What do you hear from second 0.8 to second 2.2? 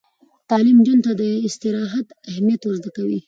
نجونو ته د استراحت